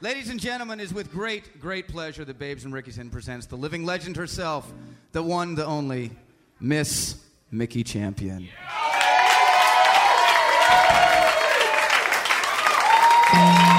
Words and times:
Ladies 0.00 0.30
and 0.30 0.38
gentlemen, 0.38 0.78
it's 0.78 0.92
with 0.92 1.10
great, 1.10 1.60
great 1.60 1.88
pleasure 1.88 2.24
that 2.24 2.38
Babe's 2.38 2.64
and 2.64 2.72
Ricky's 2.72 2.98
Inn 2.98 3.10
presents 3.10 3.46
the 3.46 3.56
living 3.56 3.84
legend 3.84 4.16
herself, 4.16 4.72
the 5.10 5.24
one, 5.24 5.56
the 5.56 5.66
only, 5.66 6.12
Miss 6.60 7.16
Mickey 7.50 7.82
Champion. 7.82 8.42
Yeah. 13.32 13.77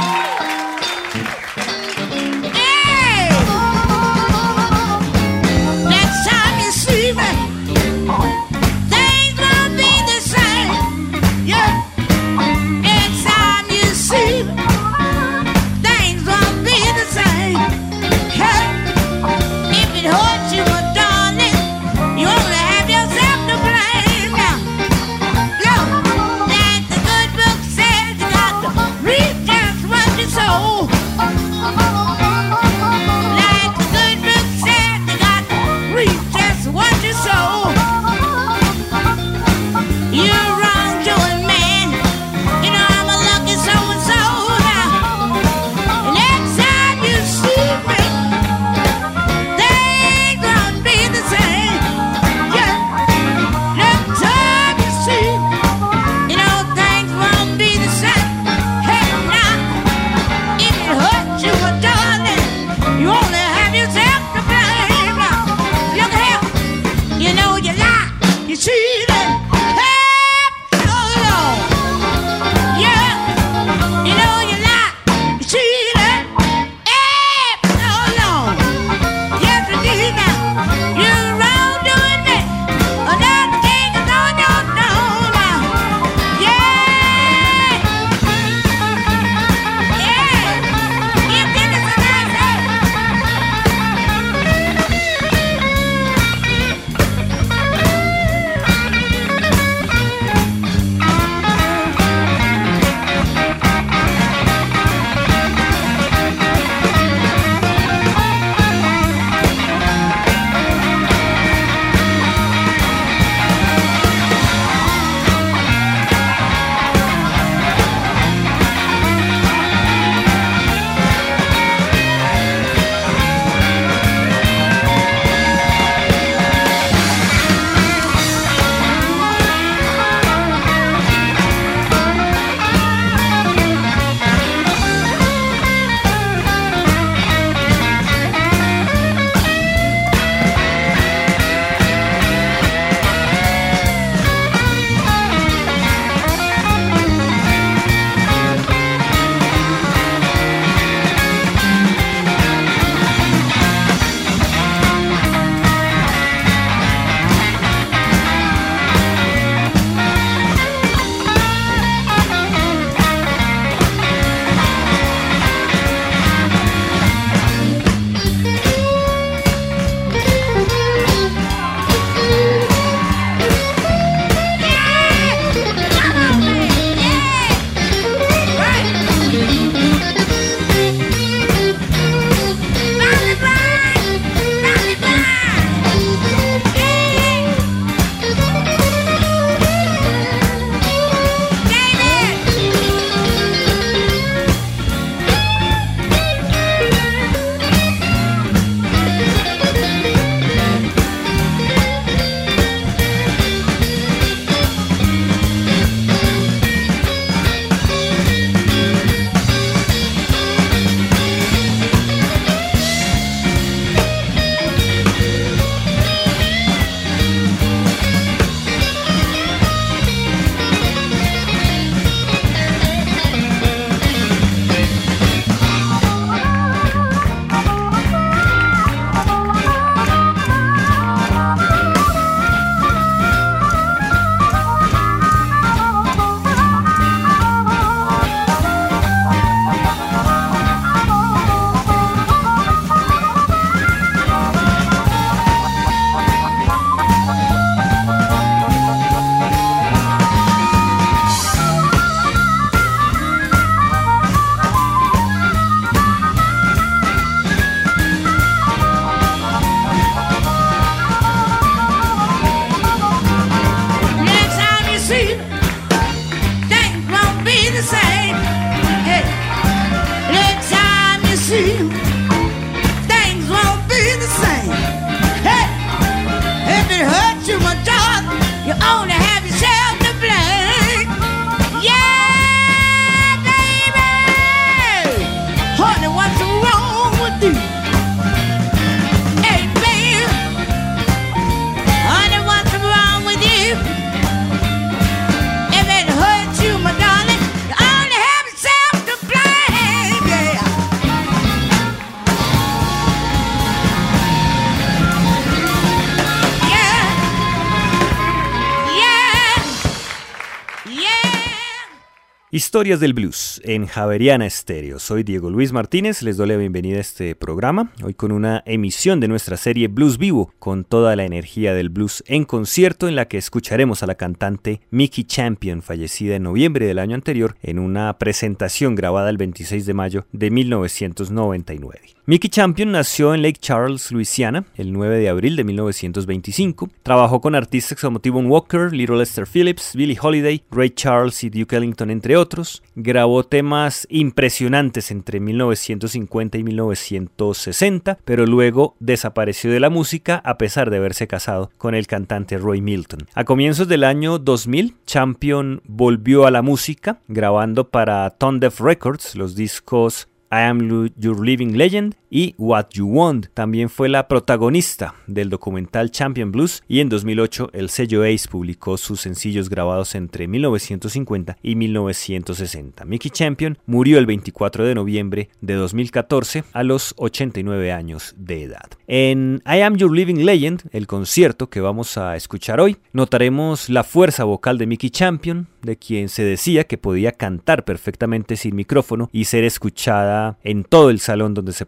Historias 312.52 313.00
del 313.00 313.14
Blues 313.14 313.62
en 313.64 313.86
Javeriana 313.86 314.48
Estéreo. 314.48 314.98
Soy 314.98 315.22
Diego 315.22 315.52
Luis 315.52 315.72
Martínez, 315.72 316.24
les 316.24 316.36
doy 316.36 316.48
la 316.48 316.58
bienvenida 316.58 316.98
a 316.98 317.02
este 317.02 317.36
programa, 317.36 317.94
hoy 318.04 318.16
con 318.16 318.32
una 318.32 318.64
emisión 318.66 319.20
de 319.20 319.28
nuestra 319.28 319.56
serie 319.56 319.88
Blues 319.88 320.18
Vivo, 320.18 320.52
con 320.58 320.84
toda 320.84 321.16
la 321.16 321.26
energía 321.26 321.76
del 321.76 321.90
blues 321.90 322.24
en 322.26 322.46
concierto 322.46 323.08
en 323.08 323.16
la 323.16 323.28
que 323.28 323.38
escucharemos 323.38 324.02
a 324.02 324.08
la 324.08 324.16
cantante 324.16 324.82
Mickey 324.90 325.26
Champion, 325.26 325.84
fallecida 325.84 326.38
en 326.38 326.44
noviembre 326.44 326.88
del 326.88 326.98
año 326.98 327.14
anterior, 327.14 327.56
en 327.62 327.78
una 327.78 328.18
presentación 328.18 328.96
grabada 328.96 329.30
el 329.30 329.38
26 329.38 329.86
de 329.86 329.94
mayo 329.94 330.26
de 330.32 330.50
1999. 330.50 332.00
Mickey 332.30 332.48
Champion 332.48 332.92
nació 332.92 333.34
en 333.34 333.42
Lake 333.42 333.58
Charles, 333.60 334.12
Luisiana, 334.12 334.64
el 334.76 334.94
9 334.94 335.18
de 335.18 335.30
abril 335.30 335.56
de 335.56 335.64
1925. 335.64 336.88
Trabajó 337.02 337.42
con 337.42 337.56
artistas 337.56 338.00
como 338.00 338.20
T-Bone 338.20 338.48
Walker, 338.48 338.94
Little 338.94 339.18
Lester 339.18 339.48
Phillips, 339.52 339.96
Billie 339.96 340.20
Holiday, 340.22 340.62
Ray 340.70 340.92
Charles 340.92 341.44
y 341.44 341.50
Duke 341.50 341.76
Ellington, 341.76 342.12
entre 342.12 342.38
otros. 342.38 342.84
Grabó 342.94 343.44
temas 343.46 344.06
impresionantes 344.12 345.10
entre 345.10 345.40
1950 345.40 346.60
y 346.60 346.64
1960, 346.66 348.20
pero 348.24 348.46
luego 348.46 348.96
desapareció 349.00 349.72
de 349.72 349.80
la 349.80 349.90
música 349.90 350.40
a 350.46 350.60
pesar 350.60 350.92
de 350.92 350.98
haberse 350.98 351.26
casado 351.26 351.72
con 351.80 351.96
el 351.96 352.06
cantante 352.06 352.60
Roy 352.60 352.80
Milton. 352.80 353.22
A 353.34 353.44
comienzos 353.44 353.88
del 353.88 354.04
año 354.04 354.38
2000, 354.38 354.98
Champion 355.08 355.82
volvió 355.88 356.46
a 356.46 356.52
la 356.52 356.62
música, 356.62 357.22
grabando 357.28 357.90
para 357.90 358.30
Tone 358.30 358.70
Records 358.70 359.34
los 359.34 359.56
discos 359.56 360.28
I 360.52 360.62
Am 360.62 361.12
Your 361.18 361.36
Living 361.36 361.76
Legend 361.76 362.16
y 362.30 362.56
What 362.58 362.88
You 362.94 363.08
Want. 363.08 363.48
También 363.54 363.90
fue 363.90 364.10
la 364.10 364.28
protagonista 364.28 365.16
del 365.28 365.50
documental 365.50 366.12
Champion 366.12 366.52
Blues 366.52 366.84
y 366.88 367.00
en 367.00 367.10
2008 367.10 367.72
el 367.74 367.90
sello 367.90 368.24
Ace 368.24 368.48
publicó 368.50 368.98
sus 368.98 369.22
sencillos 369.22 369.70
grabados 369.70 370.16
entre 370.16 370.48
1950 370.48 371.58
y 371.62 371.76
1960. 371.76 373.06
Mickey 373.06 373.32
Champion 373.32 373.78
murió 373.86 374.18
el 374.20 374.26
24 374.26 374.86
de 374.86 374.96
noviembre 374.96 375.50
de 375.62 375.74
2014 375.76 376.64
a 376.74 376.84
los 376.84 377.14
89 377.18 377.92
años 377.92 378.36
de 378.38 378.64
edad. 378.64 378.90
En 379.08 379.62
I 379.66 379.82
Am 379.82 379.98
Your 379.98 380.16
Living 380.16 380.46
Legend, 380.46 380.84
el 380.92 381.08
concierto 381.08 381.70
que 381.70 381.82
vamos 381.82 382.18
a 382.18 382.36
escuchar 382.36 382.80
hoy, 382.80 382.98
notaremos 383.14 383.90
la 383.90 384.04
fuerza 384.04 384.44
vocal 384.44 384.78
de 384.78 384.88
Mickey 384.88 385.10
Champion, 385.10 385.68
de 385.82 385.98
quien 385.98 386.30
se 386.30 386.44
decía 386.44 386.84
que 386.84 386.98
podía 386.98 387.32
cantar 387.32 387.86
perfectamente 387.86 388.56
sin 388.56 388.76
micrófono 388.76 389.30
y 389.32 389.46
ser 389.46 389.64
escuchada 389.64 390.58
en 390.64 390.84
todo 390.84 391.10
el 391.10 391.20
salón 391.20 391.54
donde 391.54 391.74
se 391.74 391.86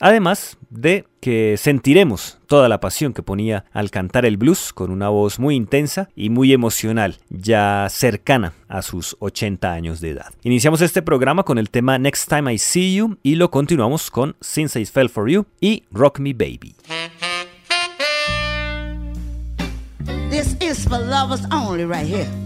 además 0.00 0.56
de 0.70 1.04
que 1.20 1.56
sentiremos 1.56 2.38
toda 2.46 2.68
la 2.68 2.80
pasión 2.80 3.12
que 3.12 3.22
ponía 3.22 3.64
al 3.72 3.90
cantar 3.90 4.26
el 4.26 4.36
blues 4.36 4.72
con 4.72 4.90
una 4.90 5.08
voz 5.08 5.38
muy 5.38 5.54
intensa 5.54 6.08
y 6.16 6.30
muy 6.30 6.52
emocional, 6.52 7.18
ya 7.28 7.86
cercana 7.90 8.54
a 8.68 8.82
sus 8.82 9.16
80 9.20 9.72
años 9.72 10.00
de 10.00 10.10
edad. 10.10 10.32
Iniciamos 10.42 10.80
este 10.80 11.02
programa 11.02 11.44
con 11.44 11.58
el 11.58 11.70
tema 11.70 11.98
Next 11.98 12.28
Time 12.28 12.52
I 12.52 12.58
See 12.58 12.94
You 12.96 13.18
y 13.22 13.36
lo 13.36 13.50
continuamos 13.50 14.10
con 14.10 14.34
Since 14.40 14.80
I 14.80 14.86
Fell 14.86 15.08
For 15.08 15.30
You 15.30 15.46
y 15.60 15.84
Rock 15.92 16.18
Me 16.18 16.32
Baby. 16.32 16.74
This 20.30 20.56
is 20.60 20.88
for 20.88 20.98
lovers 20.98 21.44
only 21.52 21.84
right 21.84 22.06
here. 22.06 22.41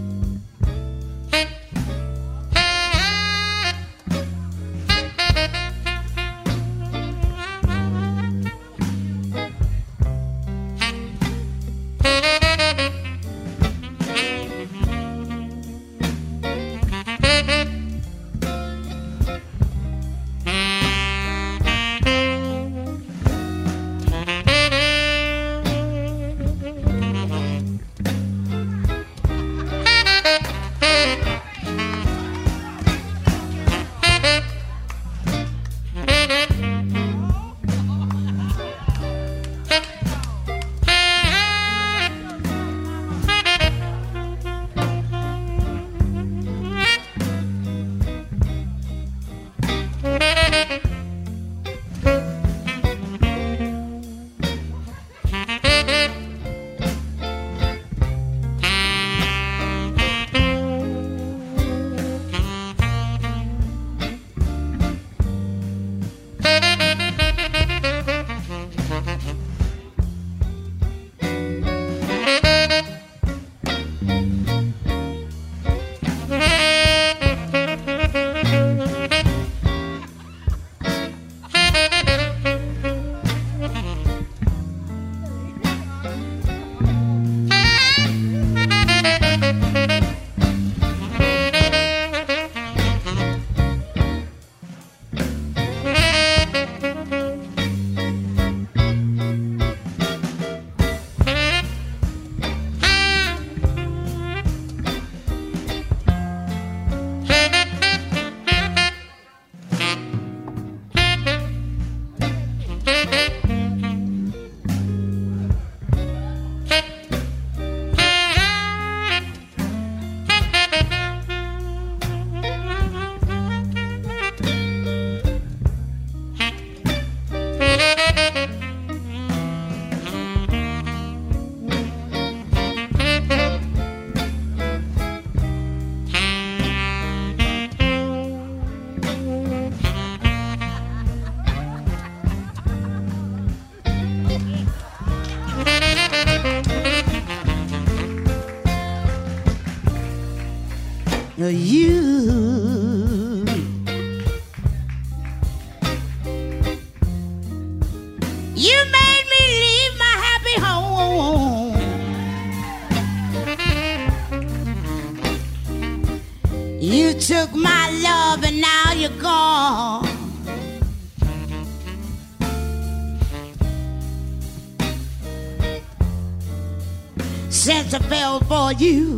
You 178.72 179.15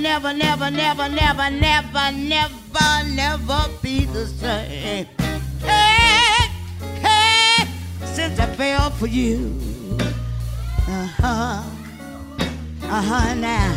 never, 0.00 0.32
never, 0.32 0.70
never, 0.70 1.08
never, 1.08 1.50
never, 1.50 2.12
never, 2.12 3.04
never 3.04 3.60
be 3.82 4.06
the 4.06 4.26
same. 4.26 5.06
Hey, 5.60 6.48
hey, 7.02 7.68
since 8.04 8.38
I 8.40 8.46
fell 8.56 8.90
for 8.90 9.06
you. 9.06 9.58
Uh 10.88 11.06
huh. 11.20 11.62
Uh 12.84 13.02
huh. 13.02 13.34
Now, 13.34 13.74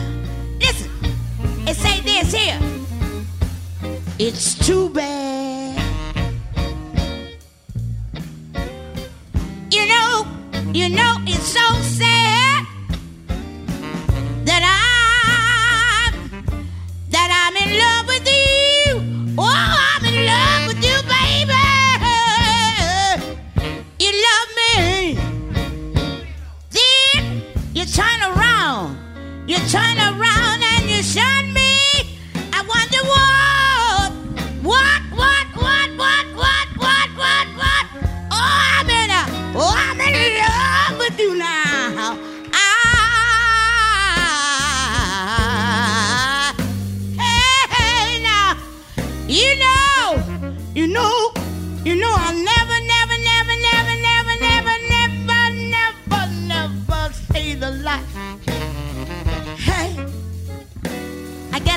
listen. 0.59 0.89
It 1.67 1.75
say 1.75 1.99
this 2.01 2.33
here. 2.33 2.59
It's 4.17 4.55
too 4.65 4.89
bad. 4.89 5.81
You 9.69 9.87
know, 9.87 10.25
you 10.71 10.87
know, 10.89 11.17
it's 11.27 11.47
so 11.47 11.73
sad. 11.81 12.12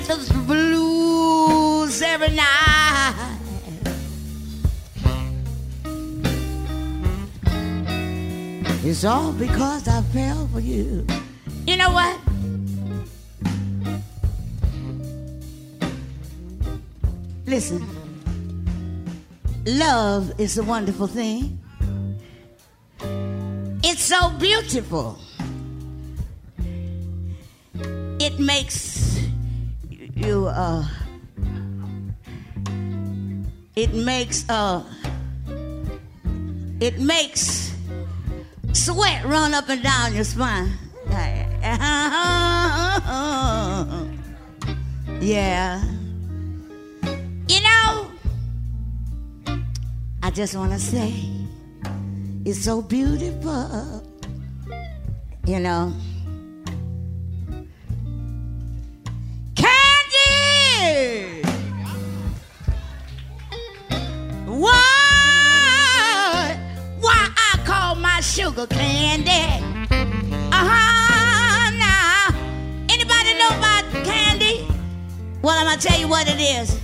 Blues 0.07 2.01
every 2.01 2.29
night. 2.29 3.39
It's 8.85 9.05
all 9.05 9.33
because 9.33 9.89
I 9.89 10.03
fell 10.03 10.47
for 10.53 10.61
you. 10.61 11.05
You 11.67 11.77
know 11.77 11.91
what? 11.91 12.21
Listen, 17.47 17.85
love 19.67 20.39
is 20.39 20.57
a 20.57 20.63
wonderful 20.63 21.09
thing. 21.09 21.59
It's 23.83 24.03
so 24.03 24.31
beautiful. 24.39 25.19
It 28.21 28.39
makes 28.39 29.25
you 30.17 30.49
uh 30.49 30.85
it 33.77 33.95
makes 33.95 34.49
uh 34.49 34.83
it 36.81 36.99
makes 36.99 37.73
sweat 38.73 39.25
run 39.25 39.55
up 39.55 39.69
and 39.69 39.83
down 39.83 40.15
your 40.15 40.25
spine. 40.25 40.73
Yeah. 45.21 45.83
You 47.49 47.61
know, 47.61 48.11
I 50.23 50.31
just 50.31 50.55
want 50.55 50.73
to 50.73 50.79
say 50.79 51.15
it's 52.45 52.63
so 52.63 52.83
beautiful. 52.83 54.03
You 55.47 55.59
know. 55.59 55.93
Sugar 68.57 68.75
candy? 68.75 69.65
Uh-huh, 70.53 71.71
now. 71.77 72.29
Anybody 72.89 73.35
know 73.39 73.49
about 73.49 73.85
candy? 74.05 74.67
Well, 75.43 75.59
I'm 75.59 75.67
gonna 75.67 75.81
tell 75.81 75.99
you 75.99 76.09
what 76.09 76.27
it 76.29 76.41
is. 76.41 76.81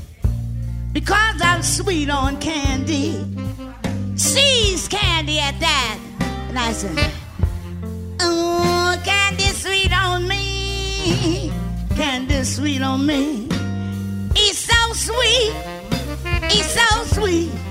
Because 0.93 1.41
I'm 1.41 1.63
sweet 1.63 2.11
on 2.11 2.39
candy. 2.41 3.25
Sees 4.17 4.89
candy 4.89 5.39
at 5.39 5.59
that. 5.61 5.99
And 6.49 6.59
I 6.59 6.73
said, 6.73 7.11
Oh, 8.21 9.01
candy 9.05 9.45
sweet 9.45 9.93
on 9.93 10.29
me. 10.29 11.53
Candy 11.97 12.45
sweet 12.45 12.83
on 12.83 13.07
me. 13.07 13.49
He's 14.35 14.59
so 14.59 14.93
sweet. 14.93 15.55
He's 16.51 16.67
so 16.67 17.05
sweet. 17.05 17.62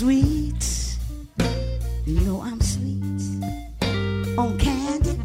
Sweet. 0.00 0.96
You 2.06 2.20
know 2.20 2.40
I'm 2.40 2.58
sweet 2.62 3.04
on 4.38 4.56
candy. 4.58 5.20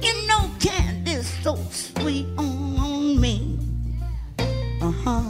You 0.00 0.26
know 0.26 0.48
candy's 0.58 1.28
so 1.44 1.56
sweet 1.70 2.26
on 2.38 3.20
me. 3.20 3.58
Uh 4.80 4.90
huh. 5.04 5.20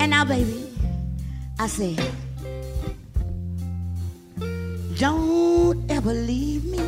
And 0.00 0.10
now, 0.10 0.24
baby, 0.24 0.74
I 1.60 1.68
say, 1.68 1.94
don't 4.98 5.78
ever 5.88 6.12
leave 6.12 6.64
me. 6.64 6.82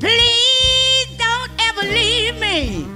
Please 0.00 1.08
don't 1.18 1.52
ever 1.68 1.82
leave 1.82 2.40
me. 2.40 2.86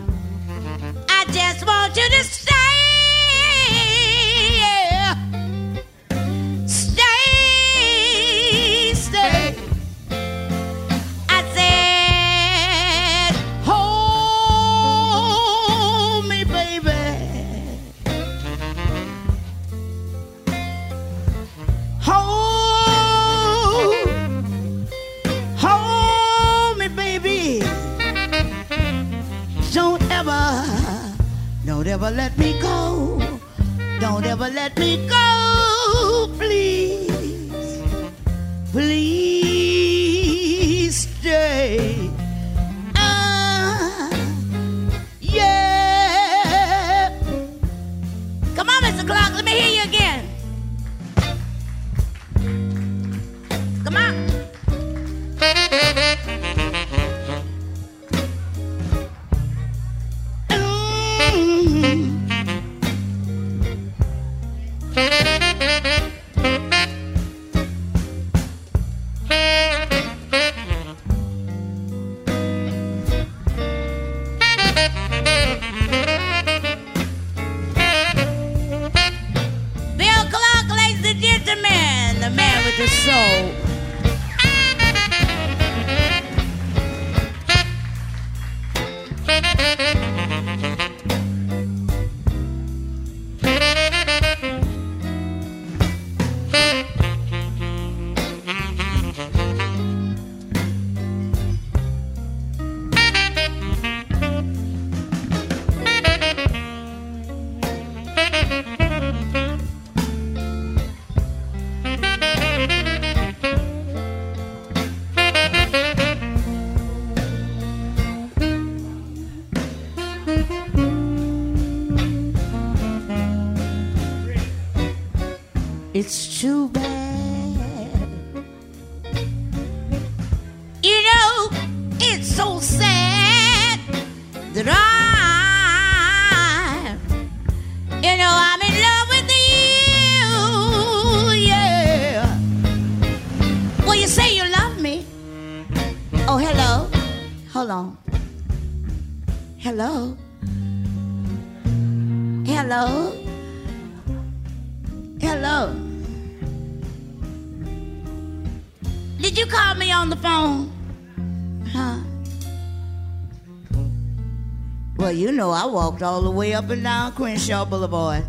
But 165.04 165.16
you 165.16 165.32
know, 165.32 165.50
I 165.50 165.66
walked 165.66 166.02
all 166.02 166.22
the 166.22 166.30
way 166.30 166.54
up 166.54 166.70
and 166.70 166.82
down 166.82 167.12
Crenshaw 167.12 167.66
Boulevard. 167.66 168.24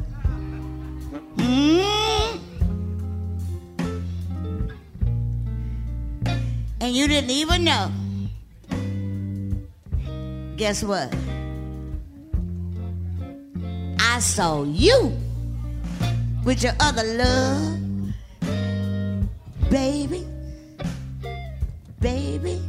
Mm. 1.37 2.39
And 6.81 6.93
you 6.93 7.07
didn't 7.07 7.29
even 7.29 7.63
know. 7.63 7.89
Guess 10.57 10.83
what? 10.83 11.15
I 14.01 14.19
saw 14.19 14.63
you 14.63 15.17
with 16.43 16.61
your 16.61 16.73
other 16.81 17.05
love, 17.05 17.79
baby, 19.69 20.27
baby, 22.01 22.59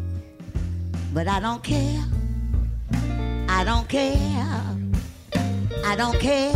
but 1.12 1.26
I 1.26 1.40
don't 1.40 1.64
care. 1.64 2.04
I 3.58 3.64
don't 3.64 3.88
care. 3.88 4.76
I 5.82 5.96
don't 5.96 6.20
care. 6.20 6.52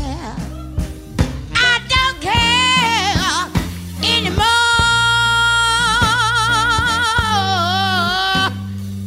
I 1.54 1.80
don't 1.88 2.20
care 2.20 3.48
anymore. 4.04 4.44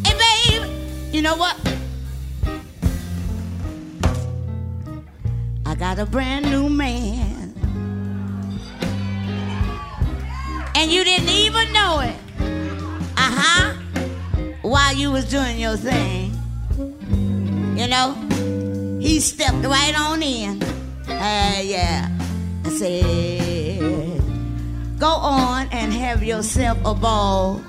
Hey, 0.03 0.15
babe, 0.17 0.63
you 1.13 1.21
know 1.21 1.35
what? 1.35 1.55
I 5.67 5.75
got 5.75 5.99
a 5.99 6.07
brand 6.07 6.49
new 6.49 6.69
man. 6.69 7.53
And 10.73 10.91
you 10.91 11.03
didn't 11.03 11.29
even 11.29 11.71
know 11.71 11.99
it. 11.99 12.15
Uh 13.15 13.31
huh. 13.37 13.73
While 14.63 14.95
you 14.95 15.11
was 15.11 15.29
doing 15.29 15.59
your 15.59 15.77
thing 15.77 16.22
you 17.83 17.89
know. 17.89 18.15
He 18.99 19.19
stepped 19.19 19.65
right 19.65 19.93
on 19.99 20.23
in. 20.23 20.61
Hey, 21.05 21.67
yeah. 21.67 22.07
I 22.63 22.69
said, 22.69 24.21
go 24.97 25.09
on 25.09 25.67
and 25.71 25.91
have 25.91 26.23
yourself 26.23 26.77
a 26.85 26.93
ball. 26.93 27.61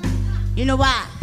You 0.54 0.66
know 0.66 0.76
why? 0.76 1.13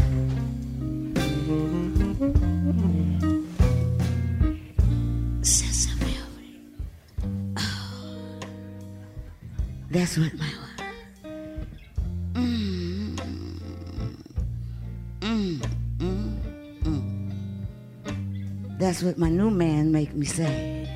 what 19.03 19.17
my 19.17 19.29
new 19.29 19.49
man 19.49 19.91
make 19.91 20.13
me 20.13 20.25
say. 20.25 20.89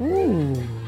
Ooh. 0.00 0.83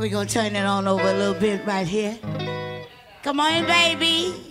We're 0.00 0.08
going 0.08 0.28
to 0.28 0.32
turn 0.32 0.56
it 0.56 0.64
on 0.64 0.88
over 0.88 1.02
a 1.02 1.12
little 1.12 1.34
bit 1.34 1.66
right 1.66 1.86
here. 1.86 2.18
Come 3.22 3.38
on, 3.38 3.66
baby. 3.66 4.49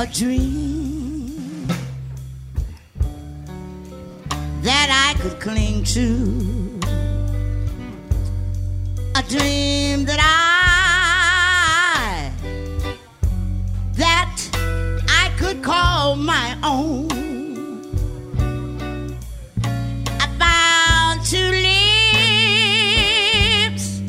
a 0.00 0.06
dream 0.06 1.66
that 4.62 4.88
I 5.08 5.14
could 5.20 5.40
cling 5.40 5.82
to, 5.82 6.78
a 9.16 9.22
dream 9.28 10.04
that 10.04 10.20
I 10.20 10.38
that 13.94 14.38
I 15.08 15.32
could 15.36 15.64
call 15.64 16.14
my 16.14 16.56
own. 16.62 17.08
I 20.20 20.28
found 20.38 21.26
two 21.26 21.50
lips 23.66 24.00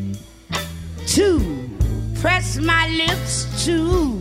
to 1.16 1.42
press 2.22 2.58
my 2.58 2.88
lips 2.90 3.66
to. 3.66 4.19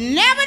never 0.00 0.39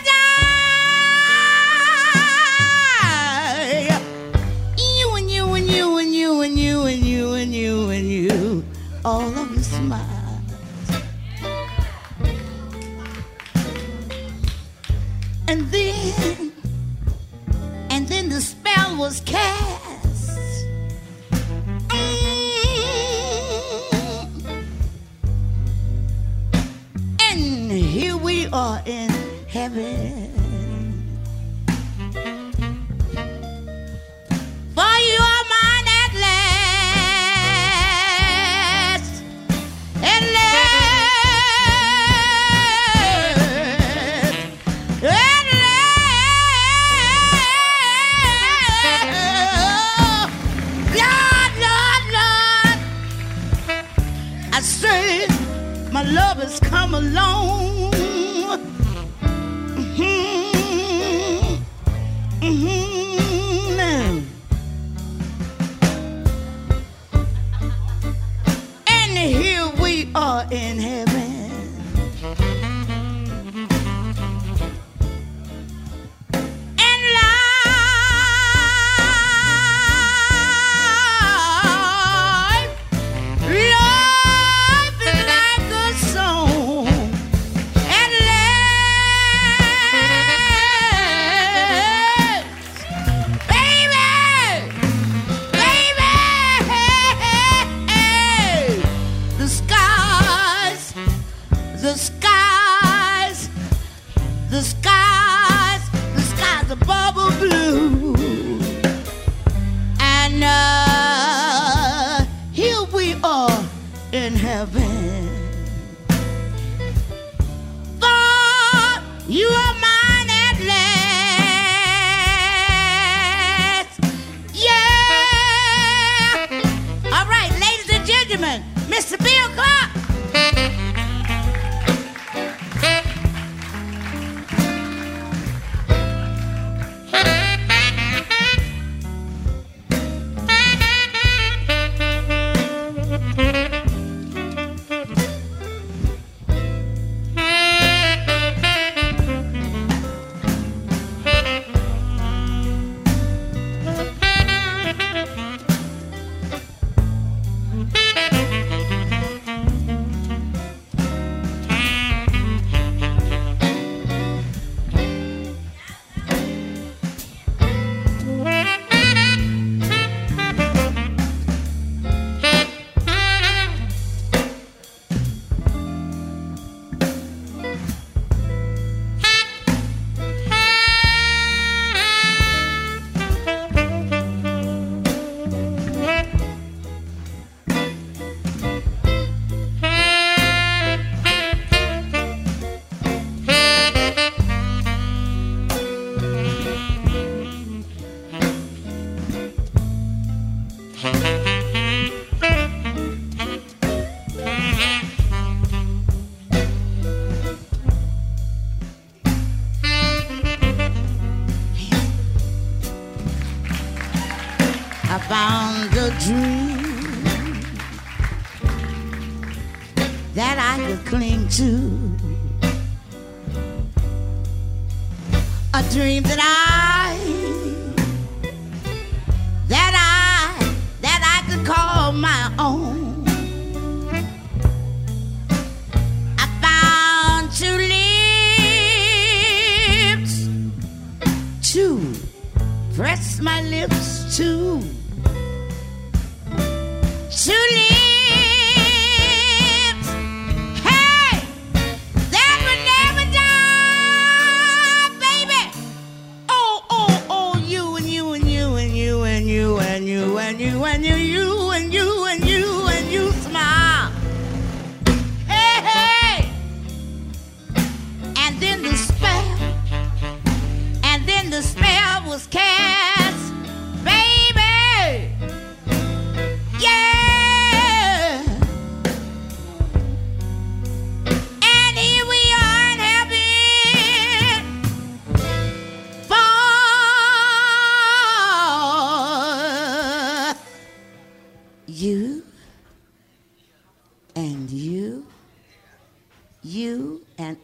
are 70.15 70.45
in 70.52 70.78
heaven. 70.78 71.12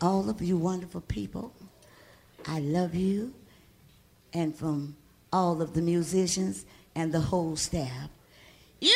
All 0.01 0.29
of 0.29 0.41
you 0.41 0.57
wonderful 0.57 1.01
people. 1.01 1.53
I 2.45 2.59
love 2.59 2.95
you. 2.95 3.33
And 4.33 4.55
from 4.55 4.95
all 5.33 5.61
of 5.61 5.73
the 5.73 5.81
musicians 5.81 6.65
and 6.95 7.11
the 7.11 7.19
whole 7.19 7.55
staff. 7.55 8.09
You 8.79 8.95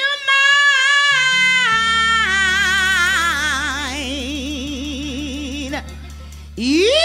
mine. 3.97 5.83
You 6.55 6.99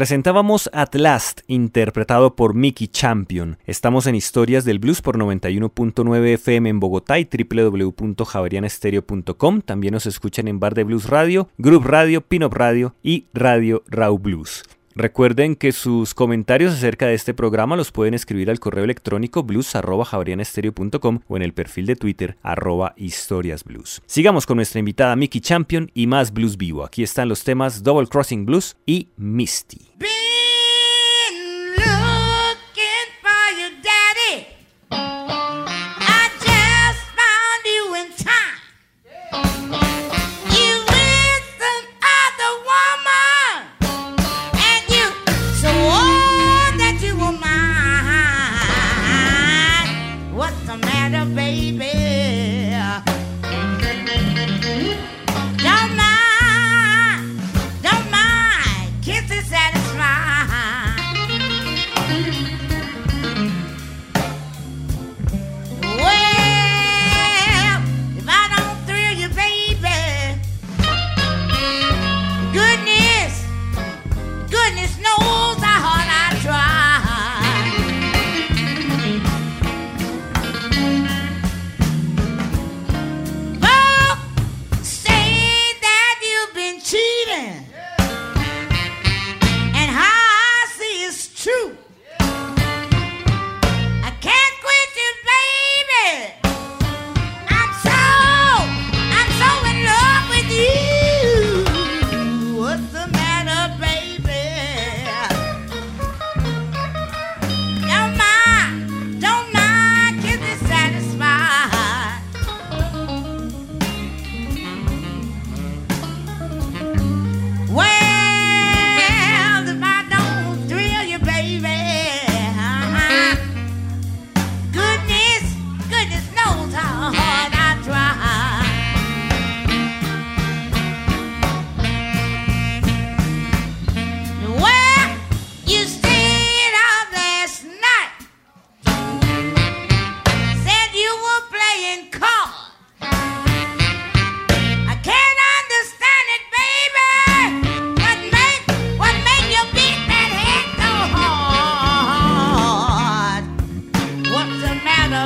Presentábamos 0.00 0.70
At 0.72 0.94
Last, 0.94 1.42
interpretado 1.46 2.34
por 2.34 2.54
Mickey 2.54 2.88
Champion. 2.88 3.58
Estamos 3.66 4.06
en 4.06 4.14
Historias 4.14 4.64
del 4.64 4.78
Blues 4.78 5.02
por 5.02 5.18
91.9 5.18 6.26
FM 6.36 6.70
en 6.70 6.80
Bogotá 6.80 7.18
y 7.18 7.28
www.javerianestereo.com. 7.30 9.60
También 9.60 9.92
nos 9.92 10.06
escuchan 10.06 10.48
en 10.48 10.58
Bar 10.58 10.72
de 10.72 10.84
Blues 10.84 11.10
Radio, 11.10 11.50
Group 11.58 11.84
Radio, 11.84 12.22
Pin-Up 12.22 12.54
Radio 12.54 12.94
y 13.02 13.26
Radio 13.34 13.82
Raw 13.88 14.18
Blues. 14.18 14.62
Recuerden 14.94 15.54
que 15.54 15.72
sus 15.72 16.14
comentarios 16.14 16.74
acerca 16.74 17.06
de 17.06 17.14
este 17.14 17.32
programa 17.32 17.76
los 17.76 17.92
pueden 17.92 18.14
escribir 18.14 18.50
al 18.50 18.58
correo 18.58 18.84
electrónico 18.84 19.42
blues.javerianestereo.com 19.42 21.20
o 21.28 21.36
en 21.36 21.42
el 21.42 21.52
perfil 21.52 21.86
de 21.86 21.96
Twitter 21.96 22.36
arroba 22.42 22.94
historiasblues. 22.96 24.02
Sigamos 24.06 24.46
con 24.46 24.56
nuestra 24.56 24.80
invitada 24.80 25.14
Mickey 25.16 25.40
Champion 25.40 25.90
y 25.94 26.06
más 26.06 26.32
blues 26.32 26.56
vivo. 26.56 26.84
Aquí 26.84 27.02
están 27.02 27.28
los 27.28 27.44
temas 27.44 27.82
Double 27.82 28.08
Crossing 28.08 28.46
Blues 28.46 28.76
y 28.84 29.08
Misty. 29.16 29.78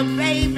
baby. 0.04 0.53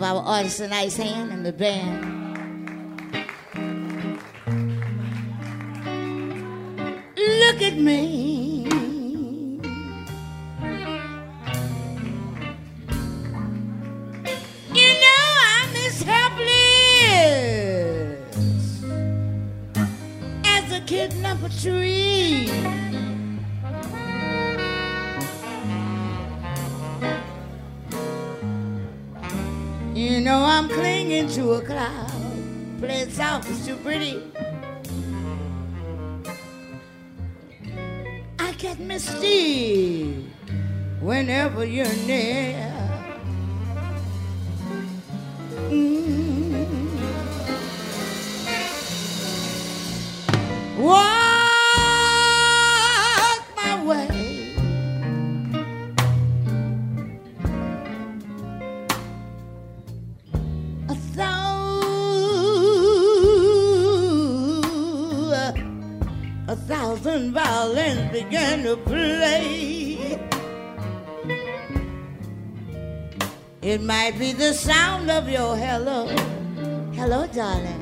give 0.00 0.08
our 0.08 0.22
artists 0.22 0.60
a 0.60 0.68
nice 0.68 0.96
hand 0.96 1.30
and 1.30 1.44
the 1.44 1.52
band. 1.52 2.09
to 31.50 31.56
a 31.56 31.62
cloud, 31.62 32.78
playing 32.78 33.10
too 33.66 33.76
pretty. 33.76 34.22
I 38.38 38.52
get 38.52 38.78
misty 38.78 40.30
whenever 41.00 41.64
you're 41.64 41.96
near. 42.06 42.69
love 75.10 75.28
you. 75.28 75.46
Hello. 75.56 76.06
Hello, 76.94 77.26
darling. 77.34 77.79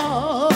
Oh. 0.00 0.47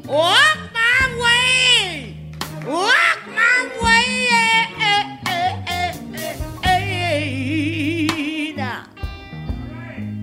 Walk 0.07 0.59
my 0.75 1.01
way. 1.23 2.19
Walk 2.67 3.21
my 3.35 3.71
way. 3.83 4.29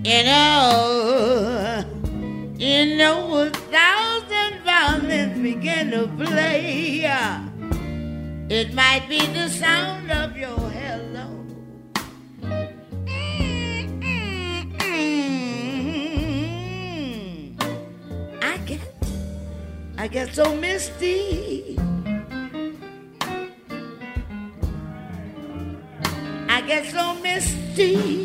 You 0.04 0.20
know, 0.26 1.84
you 2.56 2.98
know, 2.98 3.36
a 3.36 3.50
thousand 3.50 4.62
violins 4.64 5.42
begin 5.42 5.90
to 5.90 6.08
play. 6.24 7.08
It 8.50 8.74
might 8.76 9.10
be 9.10 9.26
the 9.26 9.50
sound. 9.50 9.93
Get 20.14 20.36
so 20.36 20.56
misty. 20.56 21.76
I 26.48 26.62
get 26.68 26.86
so 26.92 27.16
misty. 27.16 28.23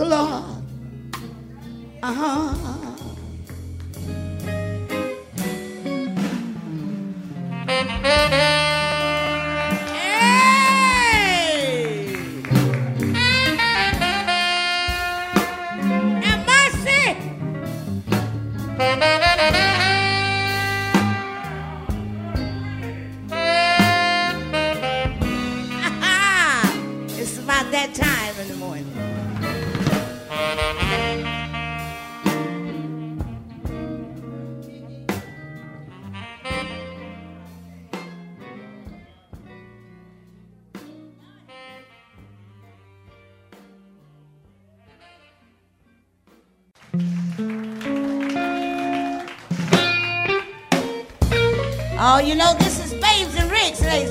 You, 0.00 0.49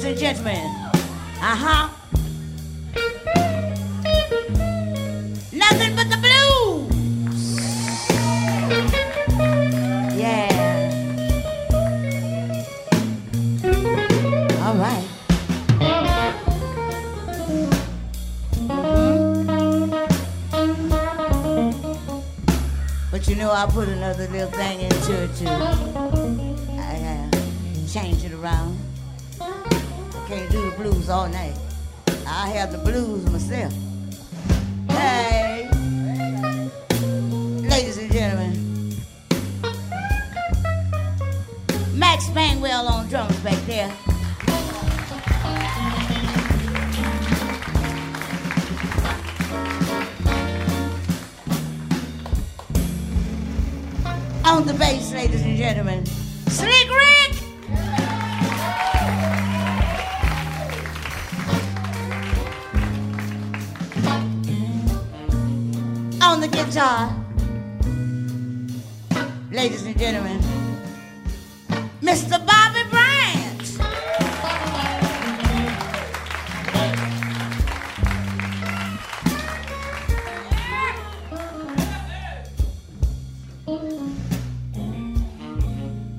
and 0.09 0.17
gentlemen. 0.17 0.65
Uh 1.39 1.55
huh. 1.55 1.89
Nothing 5.53 5.95
but 5.95 6.09
the 6.09 6.17
blues. 6.17 7.59
Yeah. 10.17 10.49
All 14.63 14.75
right. 14.75 15.05
But 23.11 23.27
you 23.27 23.35
know, 23.35 23.51
I 23.51 23.67
put 23.67 23.87
another 23.89 24.27
little 24.29 24.49
thing 24.49 24.81
into 24.81 25.23
it 25.23 25.35
too. 25.35 25.45
I 26.79 27.29
uh, 27.31 27.87
change 27.87 28.23
it 28.25 28.33
around. 28.33 28.88
Can't 30.29 30.51
do 30.51 30.69
the 30.69 30.77
blues 30.77 31.09
all 31.09 31.27
night. 31.27 31.57
I 32.27 32.49
have 32.49 32.71
the 32.71 32.77
blues 32.77 33.27
myself. 33.31 33.73
Hey, 34.89 35.67
ladies 37.67 37.97
and 37.97 38.11
gentlemen, 38.11 38.93
Max 41.95 42.29
Bangwell 42.29 42.87
on 42.87 43.09
drums 43.09 43.35
back 43.37 43.57
there. 43.65 43.91
On 54.45 54.63
the 54.67 54.75
bass, 54.77 55.11
ladies 55.11 55.41
and 55.41 55.57
gentlemen, 55.57 55.98
gentlemen, 69.99 70.39
Mr. 72.01 72.39
Bobby 72.45 72.89
Bryant. 72.89 73.77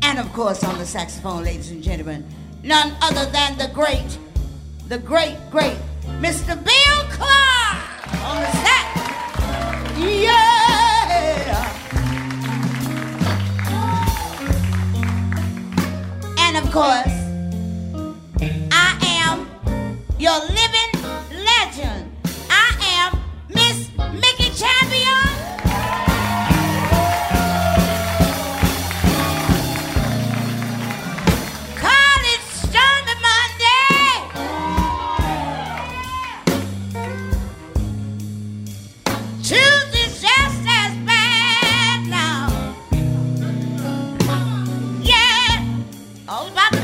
And 0.02 0.18
of 0.18 0.30
course, 0.34 0.62
on 0.62 0.76
the 0.76 0.84
saxophone, 0.84 1.44
ladies 1.44 1.70
and 1.70 1.82
gentlemen, 1.82 2.26
none 2.62 2.94
other 3.00 3.30
than 3.30 3.56
the 3.56 3.70
great, 3.72 4.18
the 4.88 4.98
great, 4.98 5.38
great 5.50 5.78
Mr. 6.20 6.54
Bill 6.62 7.08
Clark 7.08 7.49
And 16.72 17.09
all 46.30 46.46
about 46.46 46.70
the 46.70 46.79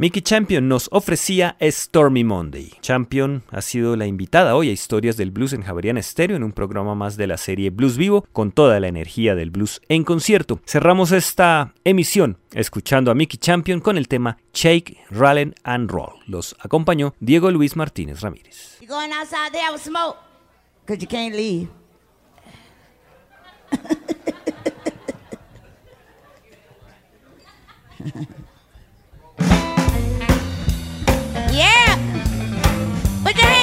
Mickey 0.00 0.22
Champion 0.22 0.66
nos 0.66 0.88
ofrecía 0.92 1.58
Stormy 1.60 2.24
Monday. 2.24 2.72
Champion 2.80 3.42
ha 3.50 3.60
sido 3.60 3.96
la 3.96 4.06
invitada 4.06 4.56
hoy 4.56 4.70
a 4.70 4.72
Historias 4.72 5.18
del 5.18 5.30
Blues 5.30 5.52
en 5.52 5.60
Javeriana 5.60 6.00
Estéreo 6.00 6.38
en 6.38 6.42
un 6.42 6.52
programa 6.52 6.94
más 6.94 7.18
de 7.18 7.26
la 7.26 7.36
serie 7.36 7.68
Blues 7.68 7.98
Vivo 7.98 8.26
con 8.32 8.50
toda 8.50 8.80
la 8.80 8.88
energía 8.88 9.34
del 9.34 9.50
blues 9.50 9.82
en 9.90 10.04
concierto. 10.04 10.58
Cerramos 10.64 11.12
esta 11.12 11.74
emisión 11.84 12.38
escuchando 12.54 13.10
a 13.10 13.14
Mickey 13.14 13.36
Champion 13.36 13.80
con 13.80 13.98
el 13.98 14.08
tema 14.08 14.38
Shake, 14.54 14.96
Rallen 15.10 15.54
and 15.64 15.90
Roll. 15.90 16.14
Los 16.26 16.56
acompañó 16.60 17.12
Diego 17.20 17.50
Luis 17.50 17.76
Martínez 17.76 18.22
Ramírez. 18.22 18.78
yeah. 31.60 31.94
Put 33.22 33.36
your 33.36 33.46
hands 33.46 33.59